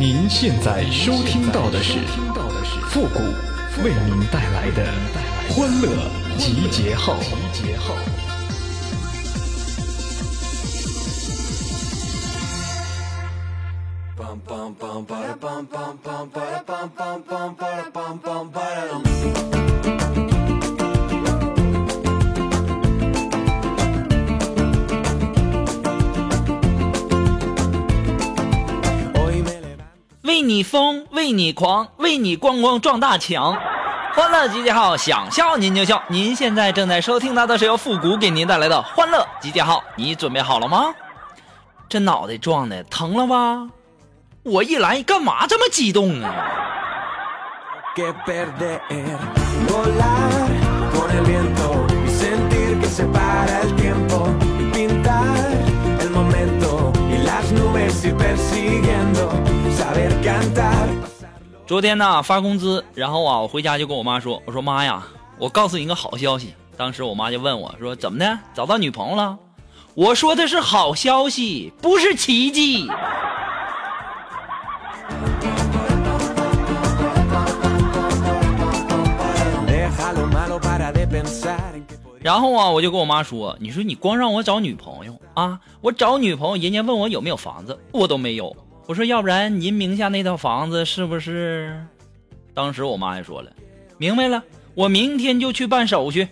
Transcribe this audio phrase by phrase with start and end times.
[0.00, 1.98] 您现在收听到的是
[2.88, 3.18] 复古
[3.84, 4.86] 为您带来的
[5.50, 5.90] 欢乐
[6.38, 7.18] 集结号。
[30.22, 33.56] 为你疯，为你狂，为你咣咣撞大墙。
[34.12, 36.02] 欢乐集结号，想笑您就笑。
[36.08, 40.92] 您现在正在收听到的是由复古给您带来的欢乐集结号，你准备好了吗？
[41.88, 43.66] 这脑袋撞的疼了吧？
[44.42, 46.34] 我一来干嘛这么激动啊？
[61.66, 65.06] 昨天呢发工资然后啊我回家就跟我妈说我说妈呀
[65.38, 66.54] 我告诉你一个好消息。
[66.76, 69.38] 当时我妈就问我说怎么的找到女朋友了？
[69.94, 72.88] 我说的是好消息不是奇迹。
[82.20, 85.60] 然后啊我就跟我妈说你说你光让我找女朋友啊？
[85.80, 88.56] 我找女朋友人家问我有没有房子我都没有。
[88.90, 91.86] 我说要不然您名下那套房子是不是？”
[92.52, 93.48] 当时我妈就说了
[93.98, 94.42] ：“明白了，
[94.74, 96.26] 我明天就去办手续。”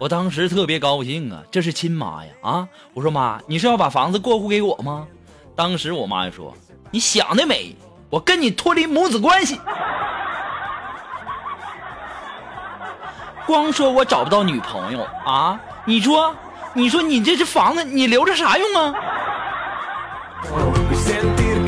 [0.00, 2.66] 我当时特别高兴啊，这是亲妈呀啊！
[2.94, 5.06] 我说妈，你是要把房子过户给我吗？
[5.54, 6.56] 当时我妈就说
[6.90, 7.76] ：“你想得美，
[8.08, 9.60] 我跟你脱离母子关系。”
[13.44, 15.60] 光说我找不到女朋友啊？
[15.84, 16.34] 你说，
[16.72, 18.94] 你说你这是房子，你留着啥用啊？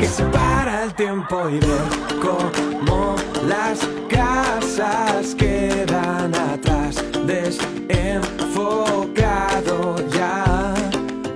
[0.00, 1.82] que se para el tiempo y ver
[2.20, 3.16] cómo
[3.46, 10.74] las casas quedan atrás, desenfocado ya.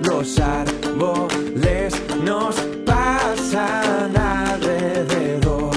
[0.01, 2.55] Los árboles nos
[2.85, 5.75] pasan alrededor.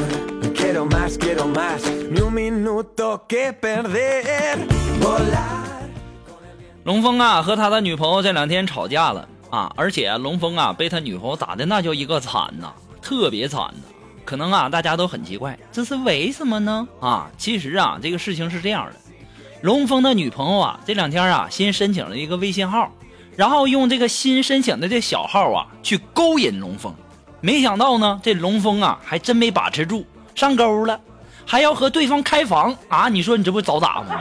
[0.55, 4.67] Quiero más, quiero más, ni un minuto que perder.
[5.00, 5.65] Volar.
[6.84, 12.72] 龙峰啊和他的女朋友这两天吵架了 啊，而且龙峰啊被他女朋友打的那叫一个惨呐，
[13.02, 13.82] 特别惨呐。
[14.26, 16.88] 可能啊大家都很奇怪，这是为什么呢？
[17.00, 18.94] 啊，其实啊这个事情是这样的，
[19.62, 22.92] 龙峰的女朋友啊这两天啊新申请了一个微信号，
[23.36, 26.94] 然后用这个新申请的这小号啊去勾引龙峰，
[27.42, 30.06] 没想到呢这龙峰啊还真没把持住，
[30.36, 31.00] 上钩了，
[31.44, 33.09] 还要和对方开房啊！
[33.09, 34.16] 你说你这不早打吗？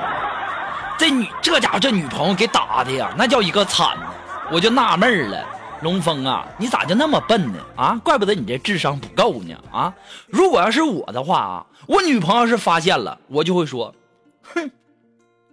[0.97, 4.07] 这女这家伙这女朋友给打的呀，那叫一个惨呐！
[4.51, 5.45] 我就纳闷了，
[5.83, 7.59] 龙峰啊，你咋就那么笨呢？
[7.77, 9.55] 啊，怪不得你这智商不够呢！
[9.71, 9.93] 啊，
[10.27, 13.95] 如果要是我的话啊，我女朋友是发现了，我就会说，
[14.43, 14.71] 哼，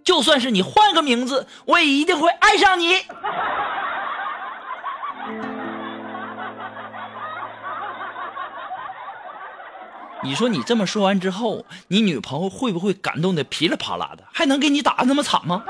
[0.02, 2.94] 就算是你换个名字，我也一定会爱上你。
[10.22, 15.62] 你说你这么说完之后，你女朋友会不会感动的噼里啪啦的，还能给你打的那么惨吗？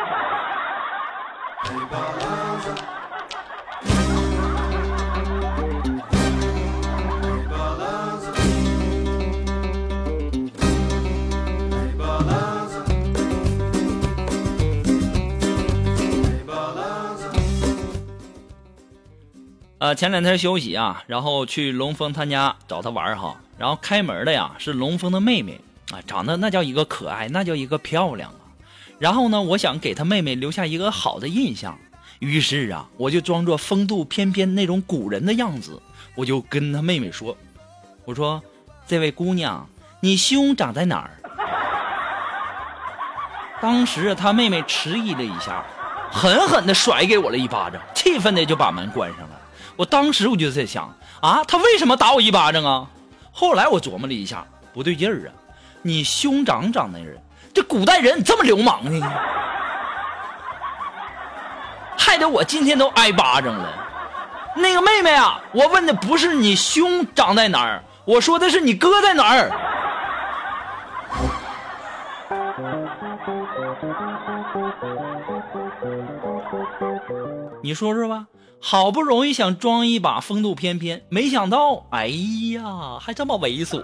[19.78, 25.60] 呃，前两天休息啊，然后去龙峰他家找他玩哈，然后开门的呀是龙峰的妹妹
[25.92, 28.40] 啊，长得那叫一个可爱，那叫一个漂亮啊。
[28.98, 31.78] 然后呢，我想给他妹妹留下一个好的印象，
[32.20, 35.78] 于是啊，我就装作风度翩翩那种古人的样子，
[36.14, 37.36] 我就跟他妹妹说
[38.06, 38.42] ：“我说，
[38.86, 39.68] 这位姑娘，
[40.00, 41.10] 你胸长在哪儿？”
[43.60, 45.62] 当时他妹妹迟疑了一下，
[46.10, 49.35] 狠狠地甩给我了一巴掌，气愤的就把门关上了。
[49.74, 52.86] 我当时我就在想啊，他为什么打我一巴掌啊？
[53.32, 55.32] 后来我琢磨了一下，不对劲儿啊，
[55.82, 57.18] 你兄长长那人，
[57.52, 59.12] 这古代人这么流氓呢？
[61.98, 63.84] 害得我今天都挨巴掌了。
[64.54, 69.50] 那个妹妹啊，我问的不是你胸长在哪儿，我说的是你哥在哪儿。
[77.62, 78.26] 你说说吧，
[78.68, 82.08] 好不容易想装一把风度翩翩，没想到，哎
[82.52, 83.80] 呀，还这么猥琐。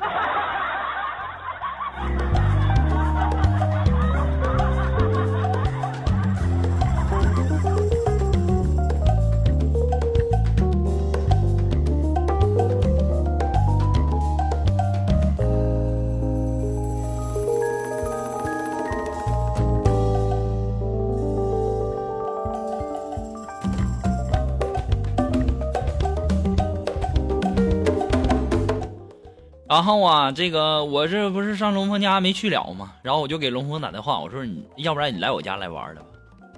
[29.73, 32.93] 然后啊，这个我这不是上龙峰家没去了吗？
[33.01, 36.09] 然后我就给龙峰打电话，我说你要不然你来我家来玩的吧。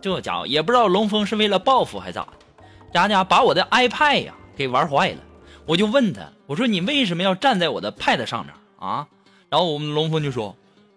[0.01, 5.19] 这家伙也不知道龙峰是为了报复还咋的，家家把我的 iPad 呀给玩坏了。
[5.65, 9.07] 我就问他，我说你为什么要站在我的 Pad 上面啊？
[9.49, 10.57] 然后我们龙峰就说，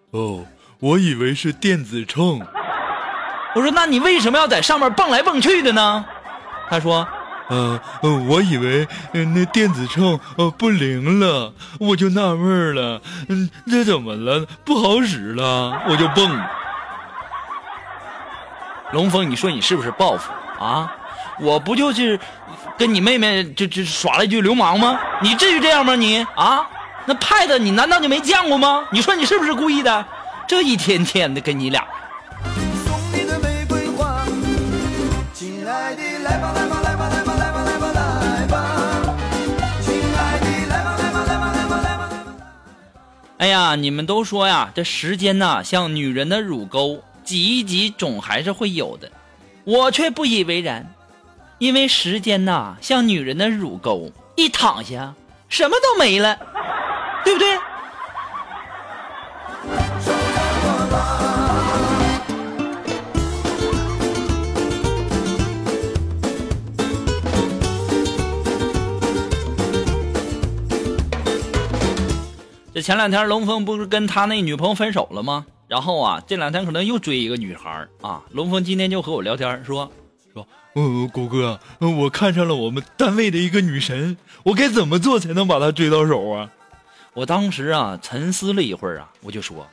[0.09, 0.43] 哦，
[0.79, 2.41] 我以为是电子秤。
[3.53, 6.03] 我说那你为什么要在上面蹦来蹦去的呢？
[6.67, 7.07] 他说。
[7.49, 7.79] 嗯，
[8.27, 14.45] 我以为那电子秤呃不灵了，我就纳闷了，嗯，这怎么了？
[14.65, 16.39] 不好使了，我就蹦。
[18.91, 20.93] 龙峰，你说你是不是报复啊？
[21.39, 22.19] 我不就是
[22.77, 24.99] 跟你妹妹就就耍了一句流氓吗？
[25.21, 25.95] 你至于这样吗？
[25.95, 26.65] 你啊，
[27.05, 28.85] 那 Pad 你难道就没见过吗？
[28.91, 30.05] 你说你是不是故意的？
[30.47, 31.83] 这一天天的跟你俩。
[43.37, 49.11] 哎呀，你们都说呀，这时间呐像女人的乳沟，挤一挤总还是会有的。
[49.63, 50.91] 我却不以为然，
[51.59, 55.13] 因为时间呐像女人的乳沟，一躺下
[55.49, 56.35] 什么都没了，
[57.23, 57.47] 对不对？
[72.77, 75.47] 这前两天龙峰不是跟他那女朋友分手了吗？
[75.67, 78.21] 然后啊，这两天可能又追一个女孩啊。
[78.29, 79.91] 龙峰今天就和我聊天说
[80.31, 86.51] 说，嗯，谷哥，我看上了我们单位的一个女神，我该怎么做才能把她追到手啊？
[87.15, 89.65] 我当时啊沉思了一会儿啊，我就说，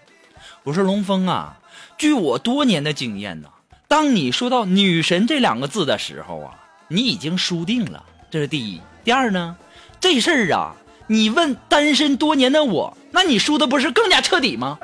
[0.62, 1.58] 我说龙峰啊，
[1.98, 3.50] 据我多年的经验呢，
[3.86, 6.54] 当你说到女神这两个字的时候啊，
[6.88, 8.80] 你已经输定了，这是第一。
[9.04, 9.54] 第二呢，
[10.00, 10.74] 这事儿啊。
[11.06, 14.78] 你问单身多年的我，那你输的不是更加彻底吗？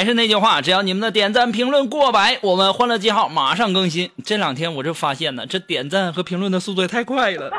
[0.00, 4.10] 还是那句话，只要你们的点赞评论过百，我们欢乐记号马上更新。
[4.24, 7.50] 这两天我就发现呢，这点赞和评论的速度也太快了。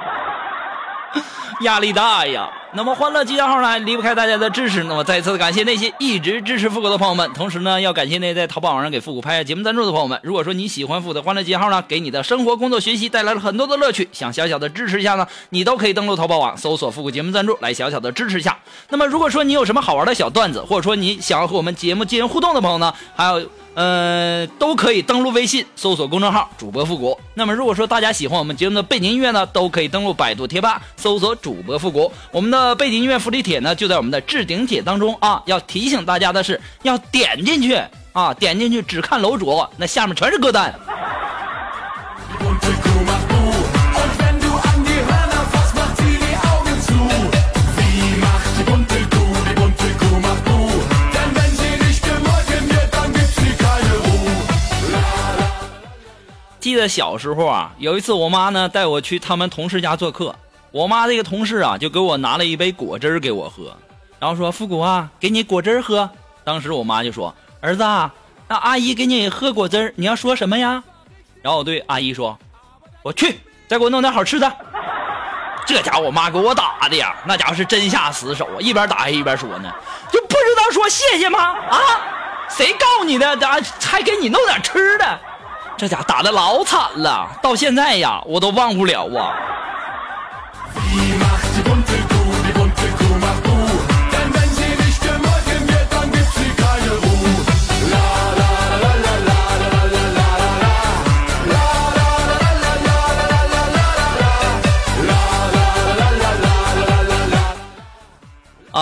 [1.61, 2.49] 压力大呀！
[2.73, 4.83] 那么欢乐集结号呢，离不开大家的支持。
[4.85, 10.19] 那么再次感谢那些一直支持复古的朋友们，同时呢，要感谢那些在淘宝网上给复古拍下节目赞助的朋友们。
[10.23, 18.57] 如果说你喜欢复古的欢乐集结号呢，给你的生活、工作、学习带来了很多的乐趣，想小小的支持一下呢，你都可以登录淘宝网搜索复古节目赞助来小小的支持一下。
[18.89, 23.45] 那么如果说你有什么好玩的小段子，或者说你想要和我们节目进行互动的朋友呢，还有。
[23.73, 27.17] 呃，都可以登录微信搜索公众号主播复古。
[27.33, 32.11] 那么，如果说大家喜欢我们节目的背景音乐呢，都可以登录百度贴吧搜索主播复古。
[32.31, 35.41] 我们的背景音乐福利帖呢，就在我们的置顶帖当中啊。
[35.45, 37.79] 要提醒大家的是，要点进去
[38.11, 40.73] 啊，点进去只看楼主，那下面全是歌单。
[56.61, 60.33] 记得小时候啊，有一次我妈呢带我去他们同事家做客，
[60.69, 63.75] 我妈这个同事啊就给我拿了一杯果汁给我喝，
[64.19, 66.07] 然后说：“复古啊，给你果汁喝。”
[66.45, 68.13] 当时我妈就说：“儿子，啊，
[68.47, 70.83] 那阿姨给你喝果汁你要说什么呀？”
[71.41, 72.37] 然后我对阿姨说
[73.01, 74.47] ：“我去，再给我弄点好吃的。”
[75.65, 79.73] 这家伙我妈给我打的呀，那家伙是真下死手啊，一边打还一边说呢，
[80.11, 81.39] 就不知道说谢谢吗？
[81.39, 81.77] 啊，
[82.47, 83.35] 谁告你的？
[83.37, 85.19] 咋还给你弄点吃的？
[85.81, 89.33] 这家打的老惨了，到现在呀，我都忘不了啊。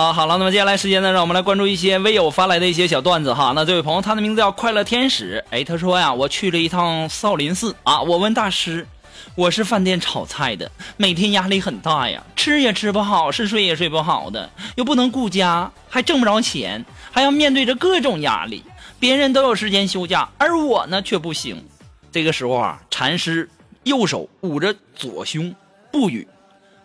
[0.00, 3.52] 啊，好了，那么接下来时间呢，让我们来关注一些微友发来的一些小段子哈。
[3.54, 5.44] 那这位朋友，他的名字叫快乐天使。
[5.50, 8.86] 哎，他说呀，我去了一趟少林寺啊，我问大师，
[9.34, 18.64] 我是饭店炒菜的，每天压力很大呀，吃也吃不好，是睡也睡不好的，又不能顾家，还挣不着钱，还要面对着各种压力。
[18.98, 21.62] 别人都有时间休假，而我呢却不行。
[22.10, 23.46] 这个时候啊，禅师
[23.82, 25.54] 右手捂着左胸
[25.92, 26.26] 不语，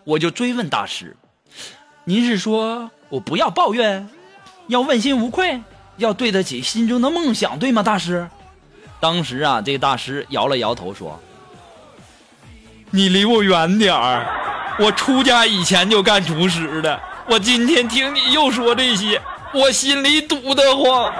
[0.04, 1.16] 我就追问大师，
[2.04, 2.90] 您是说？
[3.08, 4.08] 我不要抱怨，
[4.66, 5.60] 要问心无愧，
[5.96, 8.28] 要对得起心中的梦想，对吗，大师？
[8.98, 11.20] 当时啊，这大师摇了摇头说
[12.90, 14.26] ：“你离我远点儿，
[14.78, 16.98] 我出家以前就干厨师的。
[17.28, 19.20] 我今天听你又说这些，
[19.52, 21.12] 我心里堵得慌。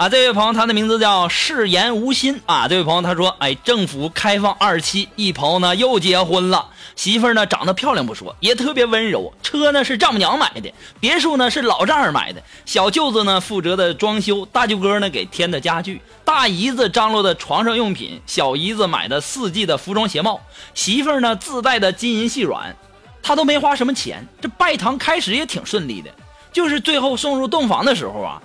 [0.00, 2.66] 啊，这位朋友，他的名字叫誓言无心啊。
[2.66, 20.40] 这位朋友他说，哎，政府开放二期，一朋友呢又结婚了，媳妇儿呢长得漂亮不说，也特别温柔，车呢是丈母娘买的，别墅呢是老丈人买的，小舅子呢负责的装修，大舅哥呢给添的家具，大姨子张罗的床上用品，小姨子买的四季的服装鞋帽，
[20.72, 22.74] 媳妇儿呢自带的金银细软，
[23.22, 26.10] 他都没花什么钱，这拜堂开始也挺顺利的，
[26.50, 28.40] 就是最后送入洞房的时候啊。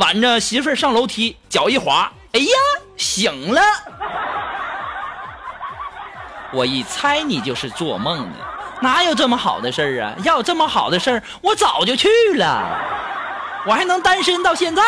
[0.00, 2.56] 挽着媳妇儿上楼梯，脚一滑，哎呀，
[2.96, 3.60] 醒了！
[6.52, 8.36] 我一猜你就是做梦呢，
[8.80, 10.14] 哪有这么好的事儿啊？
[10.24, 12.80] 要有这么好的事儿，我早就去了，
[13.66, 14.82] 我还能单身到现在。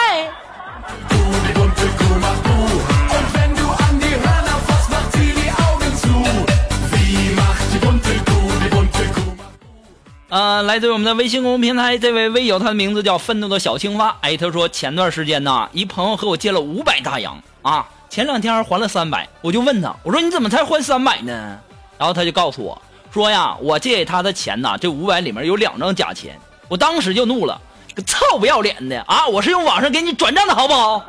[10.32, 14.16] 呃，来自于我们的微信公众平台，这位微友，他的名字叫愤怒的小青蛙。
[14.22, 21.58] 哎，他说前段时间呢，一朋友和我借了五百大洋啊，前两天还了三百，我就问他，我说你怎么才还三百呢？
[21.98, 22.80] 然后他就告诉我
[23.12, 26.40] 说呀，我借给他的钱呐，这五百里面有两张假钱。
[26.66, 27.60] 我当时就怒了，
[27.94, 29.26] 个臭不要脸的啊！
[29.26, 31.04] 我是用网上给你转账的好不好？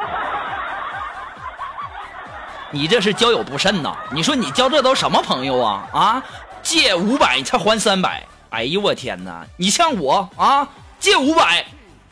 [2.71, 3.95] 你这是交友不慎呐！
[4.11, 5.87] 你说你交这都什么朋友啊？
[5.93, 6.23] 啊，
[6.61, 8.21] 借五百才还三百，
[8.53, 9.43] 哎呦我天哪！
[9.57, 10.67] 你像我啊，
[10.99, 11.65] 借五百，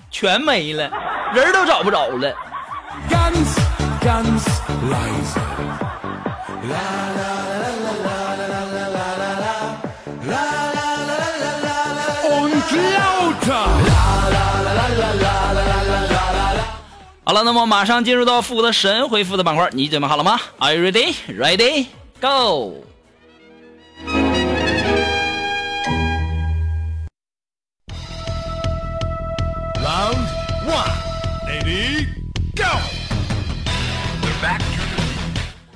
[0.09, 0.89] 全没了，
[1.35, 2.33] 人都找不着了。
[17.23, 21.13] 好了，那么马上进入到复古的神回复的板块，你准备好了吗？Are you ready?
[21.29, 21.85] Ready?
[22.19, 22.90] Go!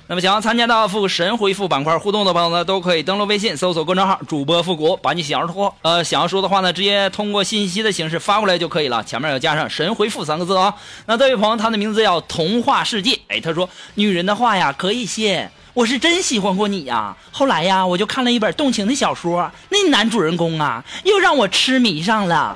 [0.08, 10.72] 那么想要参加到复神回复板块互动的朋友呢，都可以登录微信搜索公众号“主播复古”，把你想要说呃想要说的话呢，直接通过信息的形式发过来就可以了，前面要加上“神回复”三个字啊。
[11.08, 17.18] 那这位朋友，他的名字叫童话世界，哎，他说女人的话呀可以信，我是真喜欢过你呀。
[17.32, 22.56] 后来呀，我就看了一本动情的小说，那男主人公啊，又让我痴迷上了。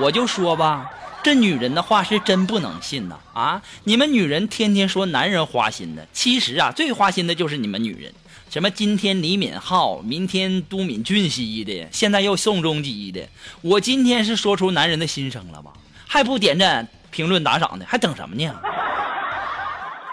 [0.00, 0.90] 我就说吧，
[1.22, 3.16] 这女人的话是真不能信呐！
[3.32, 8.12] 啊，你们女人天天说男人花心的，其实啊，最花心的就是你们女人。
[8.50, 13.22] 什么今天李敏镐，明天都敏俊熙的，现在又宋仲基的。
[13.60, 15.70] 我今天是说出男人的心声了吧？
[16.06, 18.52] 还不点赞、评论、打赏的，还等什么呢？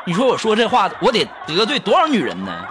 [0.05, 2.65] 你说我说这话，我得得罪多少女人呢？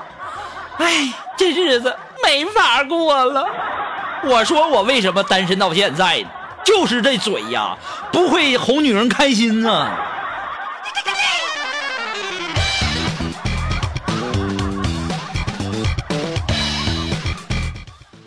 [0.78, 3.44] 哎，这日子没法过了。
[4.24, 6.30] 我说我为什么单身到现在呢？
[6.68, 7.78] 就是这嘴呀，
[8.12, 10.04] 不会哄女人开心啊！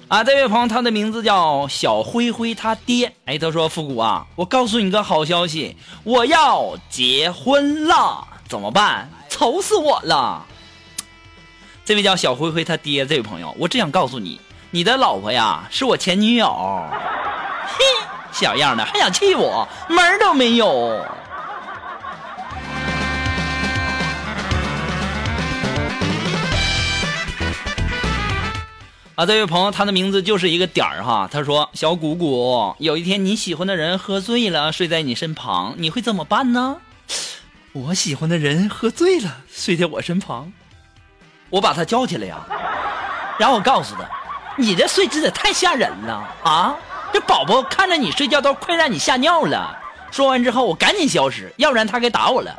[0.07, 3.13] 啊，这位朋友，他的名字叫小灰灰，他爹。
[3.25, 9.07] 哎，他说：“复古啊，我告诉你个好消息，我要结婚了，怎么办？
[9.29, 10.43] 愁死我了！”
[11.86, 16.48] 这位叫小灰灰他爹，这位朋友，我只想告诉你，你的老婆呀是我前女友。
[17.67, 17.86] 嘿，
[18.41, 21.00] 小样的，还想气我，门儿都没有。
[29.13, 31.29] 啊，这位朋友，他的名字就是一个点儿哈。
[31.31, 36.77] 他说：“小谷谷，有一天你喜欢的人喝醉了，睡在你身旁，你会怎么办呢？”
[37.74, 40.51] 我喜欢的人喝醉了，睡在我身旁，
[41.51, 42.39] 我把他叫起来呀，
[43.38, 44.01] 然后我告诉他
[44.57, 46.75] ：“你这睡姿也太吓人了啊！
[47.13, 49.77] 这宝宝看着你睡觉都快让你吓尿了。”
[50.12, 52.56] 说完之后，我赶紧消失，要不然他该打我了。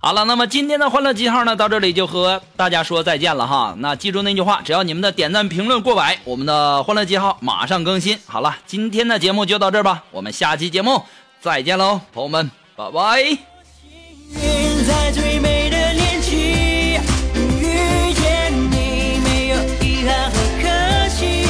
[0.00, 3.74] 好了，那么今天的欢乐记号呢，到这里就和大家说再见了哈。
[3.78, 8.18] 那记住那句话，只要你们的点赞评论过百，我们的欢乐记号马上更新。
[8.26, 11.02] 好了，今天的节目就到这吧，我们下期节目
[11.40, 13.22] 再见喽朋友们拜拜。
[13.22, 13.38] 幸
[14.34, 16.98] 运在最美的年纪
[17.36, 21.46] 遇见你没有遗憾和可惜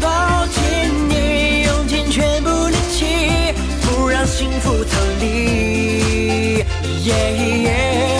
[0.00, 6.64] 抱紧你用尽全部力气不让幸福逃离。
[7.04, 8.19] 耶